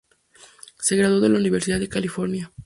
Se 0.79 0.95
graduó 0.95 1.19
de 1.19 1.29
la 1.29 1.37
Universidad 1.37 1.79
de 1.79 1.87
California. 1.87 2.51